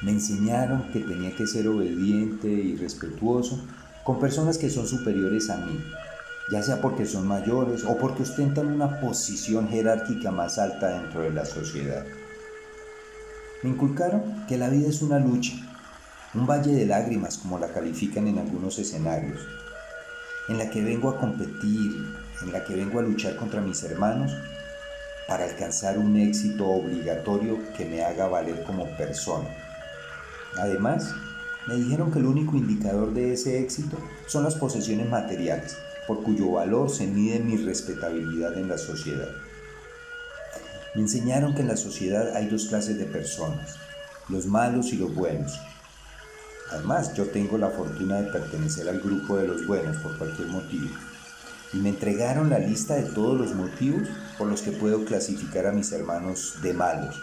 Me 0.00 0.12
enseñaron 0.12 0.84
que 0.92 1.00
tenía 1.00 1.34
que 1.34 1.46
ser 1.46 1.66
obediente 1.66 2.48
y 2.48 2.76
respetuoso 2.76 3.60
con 4.04 4.20
personas 4.20 4.56
que 4.56 4.70
son 4.70 4.86
superiores 4.86 5.50
a 5.50 5.56
mí, 5.56 5.78
ya 6.50 6.62
sea 6.62 6.80
porque 6.80 7.04
son 7.04 7.26
mayores 7.26 7.84
o 7.84 7.98
porque 7.98 8.22
ostentan 8.22 8.68
una 8.68 9.00
posición 9.00 9.68
jerárquica 9.68 10.30
más 10.30 10.58
alta 10.58 11.00
dentro 11.00 11.22
de 11.22 11.30
la 11.30 11.44
sociedad. 11.44 12.06
Me 13.62 13.70
inculcaron 13.70 14.46
que 14.46 14.56
la 14.56 14.68
vida 14.68 14.88
es 14.88 15.02
una 15.02 15.18
lucha, 15.18 15.54
un 16.32 16.46
valle 16.46 16.72
de 16.72 16.86
lágrimas 16.86 17.38
como 17.38 17.58
la 17.58 17.72
califican 17.72 18.28
en 18.28 18.38
algunos 18.38 18.78
escenarios, 18.78 19.40
en 20.48 20.58
la 20.58 20.70
que 20.70 20.80
vengo 20.80 21.10
a 21.10 21.18
competir, 21.18 21.90
en 22.42 22.52
la 22.52 22.64
que 22.64 22.76
vengo 22.76 23.00
a 23.00 23.02
luchar 23.02 23.36
contra 23.36 23.60
mis 23.60 23.82
hermanos 23.82 24.32
para 25.26 25.44
alcanzar 25.44 25.98
un 25.98 26.16
éxito 26.16 26.66
obligatorio 26.66 27.58
que 27.76 27.84
me 27.84 28.04
haga 28.04 28.28
valer 28.28 28.62
como 28.62 28.86
persona. 28.96 29.48
Además, 30.56 31.14
me 31.66 31.74
dijeron 31.74 32.10
que 32.10 32.18
el 32.18 32.26
único 32.26 32.56
indicador 32.56 33.12
de 33.12 33.34
ese 33.34 33.60
éxito 33.60 33.98
son 34.26 34.44
las 34.44 34.54
posesiones 34.54 35.08
materiales, 35.08 35.76
por 36.06 36.22
cuyo 36.22 36.52
valor 36.52 36.88
se 36.88 37.06
mide 37.06 37.40
mi 37.40 37.58
respetabilidad 37.58 38.56
en 38.56 38.68
la 38.68 38.78
sociedad. 38.78 39.28
Me 40.94 41.02
enseñaron 41.02 41.54
que 41.54 41.60
en 41.60 41.68
la 41.68 41.76
sociedad 41.76 42.34
hay 42.34 42.46
dos 42.48 42.66
clases 42.66 42.96
de 42.98 43.04
personas, 43.04 43.76
los 44.28 44.46
malos 44.46 44.92
y 44.92 44.96
los 44.96 45.14
buenos. 45.14 45.60
Además, 46.70 47.14
yo 47.14 47.26
tengo 47.26 47.58
la 47.58 47.68
fortuna 47.68 48.22
de 48.22 48.32
pertenecer 48.32 48.88
al 48.88 49.00
grupo 49.00 49.36
de 49.36 49.48
los 49.48 49.66
buenos 49.66 49.98
por 49.98 50.16
cualquier 50.16 50.48
motivo. 50.48 50.88
Y 51.74 51.76
me 51.76 51.90
entregaron 51.90 52.48
la 52.48 52.58
lista 52.58 52.94
de 52.94 53.04
todos 53.04 53.38
los 53.38 53.54
motivos 53.54 54.08
por 54.38 54.48
los 54.48 54.62
que 54.62 54.72
puedo 54.72 55.04
clasificar 55.04 55.66
a 55.66 55.72
mis 55.72 55.92
hermanos 55.92 56.54
de 56.62 56.72
malos, 56.72 57.20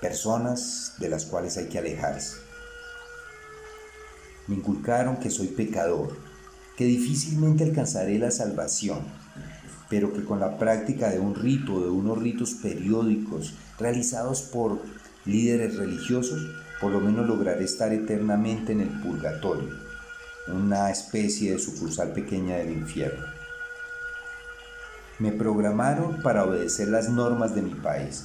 personas 0.00 0.94
de 0.98 1.08
las 1.08 1.26
cuales 1.26 1.56
hay 1.56 1.68
que 1.68 1.78
alejarse. 1.78 2.36
Me 4.46 4.56
inculcaron 4.56 5.18
que 5.18 5.30
soy 5.30 5.48
pecador, 5.48 6.16
que 6.76 6.84
difícilmente 6.84 7.64
alcanzaré 7.64 8.18
la 8.18 8.30
salvación, 8.30 9.00
pero 9.88 10.12
que 10.12 10.24
con 10.24 10.40
la 10.40 10.58
práctica 10.58 11.10
de 11.10 11.20
un 11.20 11.34
rito, 11.34 11.80
de 11.80 11.90
unos 11.90 12.18
ritos 12.18 12.54
periódicos 12.54 13.54
realizados 13.78 14.42
por 14.42 14.80
líderes 15.24 15.76
religiosos, 15.76 16.40
por 16.80 16.92
lo 16.92 17.00
menos 17.00 17.26
lograré 17.26 17.64
estar 17.64 17.92
eternamente 17.92 18.72
en 18.72 18.80
el 18.80 19.00
purgatorio, 19.02 19.68
una 20.48 20.90
especie 20.90 21.52
de 21.52 21.58
sucursal 21.58 22.12
pequeña 22.12 22.56
del 22.56 22.72
infierno. 22.72 23.26
Me 25.18 25.32
programaron 25.32 26.22
para 26.22 26.44
obedecer 26.44 26.88
las 26.88 27.10
normas 27.10 27.54
de 27.54 27.62
mi 27.62 27.74
país, 27.74 28.24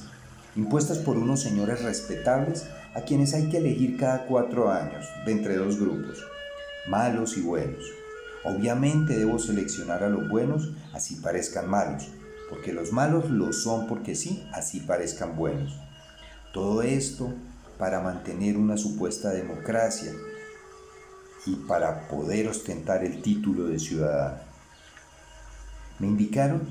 impuestas 0.56 0.98
por 0.98 1.16
unos 1.16 1.40
señores 1.40 1.82
respetables 1.82 2.66
a 2.94 3.02
quienes 3.02 3.34
hay 3.34 3.48
que 3.48 3.58
elegir 3.58 3.98
cada 3.98 4.24
cuatro 4.26 4.72
años 4.72 5.06
de 5.24 5.32
entre 5.32 5.56
dos 5.56 5.78
grupos, 5.78 6.24
malos 6.88 7.36
y 7.36 7.42
buenos. 7.42 7.84
Obviamente 8.44 9.18
debo 9.18 9.38
seleccionar 9.38 10.02
a 10.02 10.08
los 10.08 10.28
buenos 10.28 10.72
así 10.92 11.16
parezcan 11.16 11.68
malos, 11.68 12.08
porque 12.48 12.72
los 12.72 12.92
malos 12.92 13.30
lo 13.30 13.52
son 13.52 13.86
porque 13.86 14.14
sí, 14.14 14.46
así 14.52 14.80
parezcan 14.80 15.36
buenos. 15.36 15.78
Todo 16.52 16.82
esto 16.82 17.32
para 17.78 18.00
mantener 18.00 18.56
una 18.56 18.78
supuesta 18.78 19.30
democracia 19.30 20.12
y 21.44 21.54
para 21.68 22.08
poder 22.08 22.48
ostentar 22.48 23.04
el 23.04 23.20
título 23.20 23.66
de 23.66 23.78
ciudadano. 23.78 24.38
Me 25.98 26.06
indicaron 26.06 26.62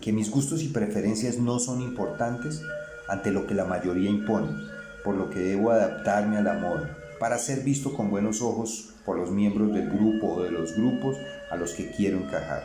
que 0.00 0.12
mis 0.12 0.30
gustos 0.30 0.62
y 0.62 0.68
preferencias 0.68 1.38
no 1.38 1.60
son 1.60 1.80
importantes 1.80 2.62
ante 3.08 3.30
lo 3.30 3.46
que 3.46 3.54
la 3.54 3.64
mayoría 3.64 4.10
impone, 4.10 4.68
por 5.04 5.14
lo 5.14 5.30
que 5.30 5.40
debo 5.40 5.70
adaptarme 5.70 6.38
a 6.38 6.42
la 6.42 6.54
moda, 6.54 6.96
para 7.18 7.38
ser 7.38 7.60
visto 7.60 7.94
con 7.94 8.10
buenos 8.10 8.42
ojos 8.42 8.94
por 9.04 9.16
los 9.16 9.30
miembros 9.30 9.72
del 9.72 9.88
grupo 9.90 10.34
o 10.34 10.42
de 10.42 10.50
los 10.50 10.74
grupos 10.76 11.16
a 11.50 11.56
los 11.56 11.72
que 11.72 11.90
quiero 11.90 12.18
encajar. 12.18 12.62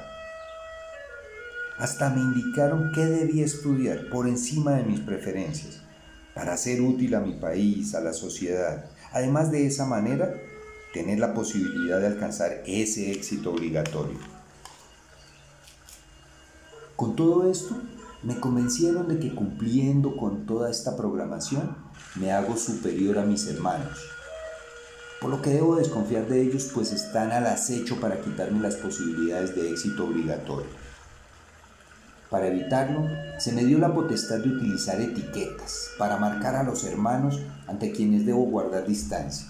Hasta 1.78 2.10
me 2.10 2.22
indicaron 2.22 2.92
qué 2.94 3.06
debía 3.06 3.46
estudiar 3.46 4.10
por 4.10 4.28
encima 4.28 4.72
de 4.72 4.84
mis 4.84 5.00
preferencias, 5.00 5.82
para 6.34 6.58
ser 6.58 6.82
útil 6.82 7.14
a 7.16 7.20
mi 7.20 7.34
país, 7.34 7.94
a 7.94 8.02
la 8.02 8.14
sociedad. 8.14 8.86
Además 9.12 9.52
de 9.52 9.68
esa 9.68 9.86
manera, 9.86 10.34
tener 10.94 11.20
la 11.20 11.34
posibilidad 11.34 12.00
de 12.00 12.08
alcanzar 12.08 12.64
ese 12.66 13.12
éxito 13.12 13.52
obligatorio. 13.52 14.18
Con 16.96 17.16
todo 17.16 17.50
esto, 17.52 17.80
me 18.24 18.40
convencieron 18.40 19.08
de 19.08 19.20
que 19.20 19.36
cumpliendo 19.36 20.18
con 20.18 20.46
toda 20.46 20.72
esta 20.72 20.98
programación 20.98 21.76
me 22.16 22.32
hago 22.32 22.58
superior 22.58 23.20
a 23.20 23.26
mis 23.26 23.48
hermanos. 23.48 23.98
Por 25.22 25.32
lo 25.32 25.42
que 25.42 25.52
debo 25.52 25.76
desconfiar 25.76 26.28
de 26.28 26.42
ellos 26.42 26.72
pues 26.74 26.92
están 26.92 27.32
al 27.32 27.48
acecho 27.48 28.00
para 28.00 28.22
quitarme 28.22 28.60
las 28.60 28.76
posibilidades 28.76 29.56
de 29.56 29.72
éxito 29.72 30.06
obligatorio. 30.06 30.88
Para 32.30 32.48
evitarlo, 32.48 33.08
se 33.40 33.54
me 33.54 33.64
dio 33.64 33.78
la 33.80 33.94
potestad 33.94 34.40
de 34.40 34.50
utilizar 34.50 35.00
etiquetas 35.00 35.92
para 35.98 36.18
marcar 36.18 36.56
a 36.56 36.64
los 36.64 36.84
hermanos 36.84 37.40
ante 37.68 37.92
quienes 37.94 38.26
debo 38.26 38.42
guardar 38.44 38.86
distancia. 38.86 39.48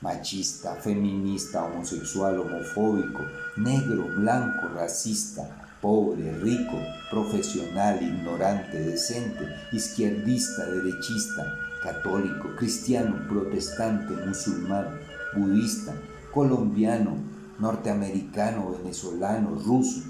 Machista, 0.00 0.76
feminista, 0.76 1.64
homosexual, 1.64 2.38
homofóbico, 2.38 3.24
negro, 3.56 4.06
blanco, 4.16 4.68
racista, 4.68 5.67
pobre, 5.80 6.32
rico, 6.38 6.78
profesional, 7.10 8.02
ignorante, 8.02 8.78
decente, 8.78 9.46
izquierdista, 9.72 10.66
derechista, 10.66 11.58
católico, 11.82 12.54
cristiano, 12.56 13.26
protestante, 13.28 14.14
musulmán, 14.26 14.98
budista, 15.36 15.94
colombiano, 16.32 17.16
norteamericano, 17.58 18.70
venezolano, 18.70 19.50
ruso, 19.64 20.02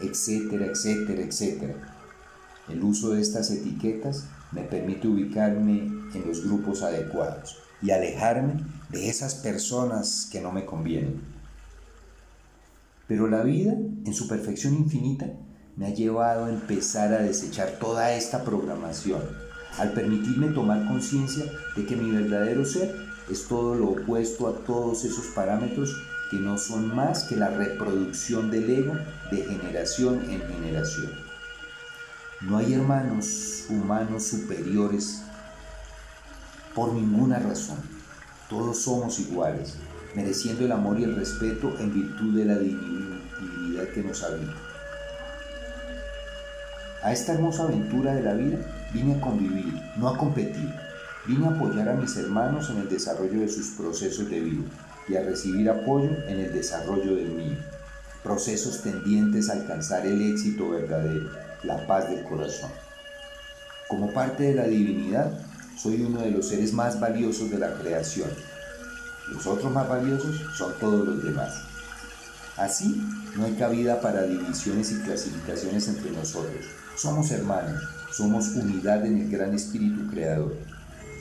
etcétera, 0.00 0.66
etcétera, 0.66 1.22
etcétera. 1.22 1.74
El 2.68 2.82
uso 2.84 3.10
de 3.10 3.20
estas 3.20 3.50
etiquetas 3.50 4.26
me 4.52 4.62
permite 4.62 5.08
ubicarme 5.08 5.80
en 6.14 6.24
los 6.26 6.44
grupos 6.44 6.82
adecuados 6.82 7.58
y 7.82 7.90
alejarme 7.90 8.64
de 8.90 9.08
esas 9.08 9.34
personas 9.34 10.28
que 10.30 10.40
no 10.40 10.52
me 10.52 10.66
convienen. 10.66 11.20
Pero 13.10 13.26
la 13.26 13.42
vida, 13.42 13.72
en 13.72 14.14
su 14.14 14.28
perfección 14.28 14.72
infinita, 14.72 15.26
me 15.74 15.88
ha 15.88 15.90
llevado 15.92 16.44
a 16.44 16.48
empezar 16.48 17.12
a 17.12 17.20
desechar 17.20 17.80
toda 17.80 18.14
esta 18.14 18.44
programación, 18.44 19.20
al 19.78 19.92
permitirme 19.94 20.50
tomar 20.50 20.86
conciencia 20.86 21.44
de 21.74 21.86
que 21.86 21.96
mi 21.96 22.12
verdadero 22.12 22.64
ser 22.64 22.94
es 23.28 23.48
todo 23.48 23.74
lo 23.74 23.88
opuesto 23.88 24.46
a 24.46 24.64
todos 24.64 25.04
esos 25.04 25.26
parámetros 25.34 25.92
que 26.30 26.36
no 26.36 26.56
son 26.56 26.94
más 26.94 27.24
que 27.24 27.34
la 27.34 27.48
reproducción 27.48 28.48
del 28.48 28.70
ego 28.70 28.94
de 29.32 29.38
generación 29.42 30.20
en 30.30 30.42
generación. 30.42 31.10
No 32.42 32.58
hay 32.58 32.74
hermanos 32.74 33.64
humanos 33.70 34.22
superiores 34.22 35.22
por 36.76 36.92
ninguna 36.92 37.40
razón. 37.40 37.78
Todos 38.48 38.82
somos 38.82 39.18
iguales 39.18 39.78
mereciendo 40.14 40.64
el 40.64 40.72
amor 40.72 40.98
y 40.98 41.04
el 41.04 41.16
respeto 41.16 41.74
en 41.78 41.94
virtud 41.94 42.36
de 42.36 42.44
la 42.44 42.58
divinidad 42.58 43.88
que 43.94 44.02
nos 44.02 44.22
habita. 44.22 44.52
A 47.02 47.12
esta 47.12 47.32
hermosa 47.32 47.64
aventura 47.64 48.14
de 48.14 48.22
la 48.22 48.34
vida 48.34 48.58
vine 48.92 49.14
a 49.14 49.20
convivir, 49.20 49.72
no 49.96 50.08
a 50.08 50.18
competir. 50.18 50.70
Vine 51.26 51.46
a 51.46 51.50
apoyar 51.50 51.88
a 51.88 51.94
mis 51.94 52.16
hermanos 52.16 52.70
en 52.70 52.78
el 52.78 52.88
desarrollo 52.88 53.40
de 53.40 53.48
sus 53.48 53.68
procesos 53.70 54.28
de 54.28 54.40
vida 54.40 54.68
y 55.08 55.16
a 55.16 55.22
recibir 55.22 55.68
apoyo 55.70 56.10
en 56.26 56.40
el 56.40 56.52
desarrollo 56.52 57.14
del 57.14 57.30
mío. 57.30 57.56
Procesos 58.22 58.82
tendientes 58.82 59.48
a 59.48 59.54
alcanzar 59.54 60.06
el 60.06 60.20
éxito 60.32 60.70
verdadero, 60.70 61.30
la 61.62 61.86
paz 61.86 62.10
del 62.10 62.22
corazón. 62.24 62.70
Como 63.88 64.12
parte 64.12 64.44
de 64.44 64.54
la 64.54 64.64
divinidad, 64.64 65.32
soy 65.76 66.02
uno 66.02 66.20
de 66.20 66.30
los 66.30 66.48
seres 66.48 66.72
más 66.72 67.00
valiosos 67.00 67.50
de 67.50 67.58
la 67.58 67.74
creación 67.74 68.28
los 69.32 69.46
otros 69.46 69.72
más 69.72 69.88
valiosos 69.88 70.40
son 70.56 70.72
todos 70.78 71.06
los 71.06 71.22
demás. 71.22 71.52
Así, 72.56 73.00
no 73.36 73.44
hay 73.44 73.54
cabida 73.54 74.00
para 74.00 74.24
divisiones 74.24 74.92
y 74.92 75.00
clasificaciones 75.00 75.88
entre 75.88 76.10
nosotros. 76.10 76.66
Somos 76.96 77.30
hermanos, 77.30 77.82
somos 78.12 78.48
unidad 78.48 79.06
en 79.06 79.18
el 79.18 79.30
gran 79.30 79.54
espíritu 79.54 80.10
creador. 80.10 80.54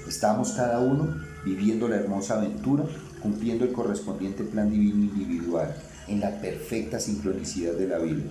Estamos 0.07 0.51
cada 0.51 0.79
uno 0.79 1.15
viviendo 1.45 1.87
la 1.87 1.97
hermosa 1.97 2.35
aventura, 2.35 2.83
cumpliendo 3.21 3.63
el 3.63 3.71
correspondiente 3.71 4.43
plan 4.43 4.69
divino 4.69 5.03
individual, 5.03 5.73
en 6.07 6.19
la 6.19 6.41
perfecta 6.41 6.99
sincronicidad 6.99 7.73
de 7.73 7.87
la 7.87 7.99
vida. 7.99 8.23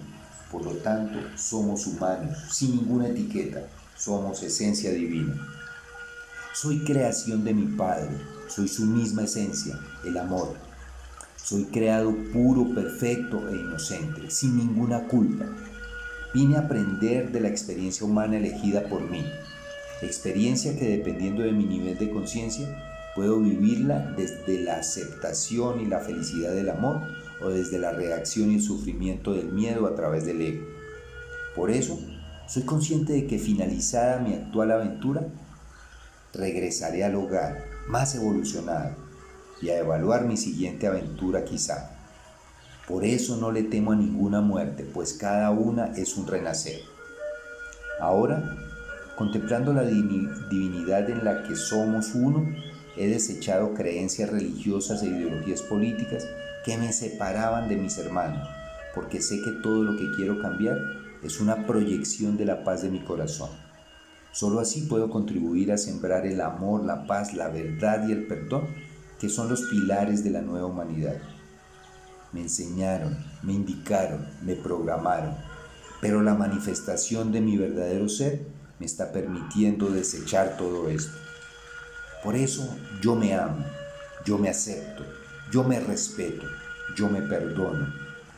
Por 0.50 0.64
lo 0.64 0.72
tanto, 0.72 1.18
somos 1.36 1.86
humanos, 1.86 2.36
sin 2.50 2.76
ninguna 2.76 3.08
etiqueta, 3.08 3.62
somos 3.96 4.42
esencia 4.42 4.90
divina. 4.90 5.34
Soy 6.60 6.80
creación 6.80 7.44
de 7.44 7.54
mi 7.54 7.66
Padre, 7.76 8.16
soy 8.48 8.66
su 8.66 8.84
misma 8.84 9.22
esencia, 9.22 9.78
el 10.04 10.16
amor. 10.16 10.56
Soy 11.36 11.66
creado 11.66 12.12
puro, 12.32 12.74
perfecto 12.74 13.48
e 13.48 13.54
inocente, 13.54 14.28
sin 14.28 14.56
ninguna 14.56 15.06
culpa. 15.06 15.44
Vine 16.34 16.56
a 16.56 16.62
aprender 16.62 17.30
de 17.30 17.38
la 17.38 17.48
experiencia 17.48 18.04
humana 18.04 18.38
elegida 18.38 18.88
por 18.88 19.08
mí, 19.08 19.24
experiencia 20.02 20.76
que 20.76 20.88
dependiendo 20.88 21.42
de 21.42 21.52
mi 21.52 21.64
nivel 21.64 21.96
de 21.96 22.10
conciencia 22.10 22.66
Puedo 23.14 23.40
vivirla 23.40 24.14
desde 24.16 24.60
la 24.60 24.76
aceptación 24.76 25.80
y 25.80 25.86
la 25.86 25.98
felicidad 25.98 26.52
del 26.52 26.70
amor 26.70 27.02
o 27.40 27.48
desde 27.48 27.78
la 27.78 27.90
reacción 27.90 28.52
y 28.52 28.56
el 28.56 28.62
sufrimiento 28.62 29.32
del 29.32 29.50
miedo 29.50 29.88
a 29.88 29.94
través 29.96 30.24
del 30.24 30.40
ego. 30.40 30.64
Por 31.56 31.70
eso, 31.70 31.98
soy 32.46 32.62
consciente 32.62 33.14
de 33.14 33.26
que 33.26 33.40
finalizada 33.40 34.20
mi 34.20 34.34
actual 34.34 34.70
aventura, 34.70 35.26
regresaré 36.34 37.04
al 37.04 37.14
hogar 37.14 37.64
más 37.88 38.14
evolucionado 38.14 38.96
y 39.60 39.70
a 39.70 39.78
evaluar 39.78 40.24
mi 40.24 40.36
siguiente 40.36 40.86
aventura 40.86 41.44
quizá. 41.44 41.98
Por 42.86 43.04
eso 43.04 43.36
no 43.36 43.52
le 43.52 43.64
temo 43.64 43.92
a 43.92 43.96
ninguna 43.96 44.40
muerte, 44.40 44.84
pues 44.84 45.12
cada 45.12 45.50
una 45.50 45.92
es 45.96 46.16
un 46.16 46.26
renacer. 46.26 46.80
Ahora, 48.00 48.56
contemplando 49.16 49.72
la 49.72 49.82
divinidad 49.82 51.10
en 51.10 51.24
la 51.24 51.42
que 51.42 51.56
somos 51.56 52.14
uno, 52.14 52.48
he 52.96 53.08
desechado 53.08 53.74
creencias 53.74 54.30
religiosas 54.30 55.02
e 55.02 55.06
ideologías 55.06 55.62
políticas 55.62 56.26
que 56.64 56.78
me 56.78 56.92
separaban 56.92 57.68
de 57.68 57.76
mis 57.76 57.98
hermanos, 57.98 58.48
porque 58.94 59.20
sé 59.20 59.42
que 59.42 59.52
todo 59.62 59.82
lo 59.84 59.96
que 59.96 60.10
quiero 60.16 60.40
cambiar 60.40 60.78
es 61.22 61.40
una 61.40 61.66
proyección 61.66 62.36
de 62.36 62.44
la 62.44 62.64
paz 62.64 62.82
de 62.82 62.90
mi 62.90 63.00
corazón. 63.00 63.50
Solo 64.32 64.60
así 64.60 64.82
puedo 64.82 65.10
contribuir 65.10 65.72
a 65.72 65.78
sembrar 65.78 66.26
el 66.26 66.40
amor, 66.40 66.84
la 66.84 67.06
paz, 67.06 67.34
la 67.34 67.48
verdad 67.48 68.06
y 68.08 68.12
el 68.12 68.26
perdón, 68.26 68.68
que 69.18 69.28
son 69.28 69.48
los 69.48 69.62
pilares 69.62 70.22
de 70.22 70.30
la 70.30 70.42
nueva 70.42 70.66
humanidad. 70.66 71.16
Me 72.32 72.42
enseñaron, 72.42 73.16
me 73.42 73.52
indicaron, 73.52 74.28
me 74.42 74.54
programaron, 74.54 75.34
pero 76.00 76.22
la 76.22 76.34
manifestación 76.34 77.32
de 77.32 77.40
mi 77.40 77.56
verdadero 77.56 78.08
ser 78.08 78.46
me 78.78 78.86
está 78.86 79.12
permitiendo 79.12 79.88
desechar 79.88 80.56
todo 80.56 80.88
esto. 80.88 81.16
Por 82.22 82.36
eso 82.36 82.76
yo 83.00 83.16
me 83.16 83.34
amo, 83.34 83.64
yo 84.24 84.38
me 84.38 84.50
acepto, 84.50 85.04
yo 85.50 85.64
me 85.64 85.80
respeto, 85.80 86.46
yo 86.94 87.08
me 87.08 87.22
perdono, 87.22 87.92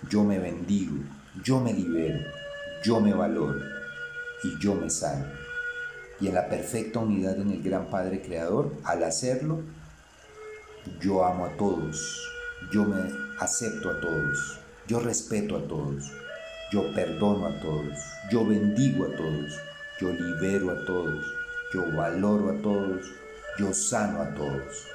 yo 0.09 0.25
me 0.25 0.39
bendigo, 0.39 0.97
yo 1.43 1.61
me 1.61 1.73
libero, 1.73 2.21
yo 2.85 3.01
me 3.01 3.13
valoro 3.13 3.61
y 4.45 4.59
yo 4.59 4.75
me 4.75 4.89
sano. 4.89 5.50
Y 6.21 6.29
en 6.29 6.35
la 6.35 6.49
perfecta 6.49 6.99
unidad 6.99 7.39
en 7.39 7.51
el 7.51 7.63
gran 7.63 7.89
Padre 7.89 8.21
Creador, 8.21 8.75
al 8.85 9.05
hacerlo, 9.05 9.61
yo 11.01 11.25
amo 11.25 11.47
a 11.47 11.57
todos, 11.57 12.31
yo 12.73 12.85
me 12.85 13.11
acepto 13.39 13.91
a 13.91 14.01
todos, 14.01 14.61
yo 14.87 15.01
respeto 15.01 15.57
a 15.57 15.67
todos, 15.67 16.13
yo 16.73 16.93
perdono 16.95 17.47
a 17.47 17.61
todos, 17.61 17.99
yo 18.31 18.47
bendigo 18.47 19.05
a 19.05 19.17
todos, 19.17 19.59
yo 20.01 20.13
libero 20.13 20.71
a 20.71 20.85
todos, 20.85 21.25
yo 21.73 21.85
valoro 21.97 22.51
a 22.51 22.63
todos, 22.63 23.07
yo 23.59 23.73
sano 23.73 24.23
a 24.23 24.35
todos. 24.35 24.87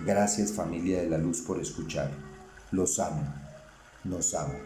Gracias 0.00 0.52
familia 0.52 1.02
de 1.02 1.10
la 1.10 1.18
luz 1.18 1.40
por 1.40 1.60
escuchar. 1.60 2.10
Los 2.70 2.98
amo, 2.98 3.22
nos 4.04 4.34
amo. 4.34 4.58